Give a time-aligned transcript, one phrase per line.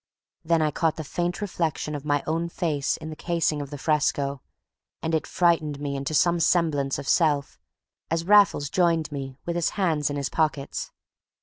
[0.43, 3.77] Then I caught the faint reflection of my own face in the casing of the
[3.77, 4.41] fresco,
[5.03, 7.59] and it frightened me into some semblance of myself
[8.09, 10.89] as Raffles joined me with his hands in his pockets.